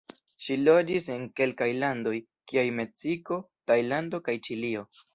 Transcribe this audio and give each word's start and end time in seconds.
Ŝi 0.45 0.55
loĝis 0.61 1.09
en 1.17 1.27
kelkaj 1.41 1.69
landoj, 1.85 2.15
kiaj 2.53 2.65
Meksiko, 2.81 3.41
Tajlando 3.69 4.27
kaj 4.29 4.41
Ĉilio. 4.49 4.89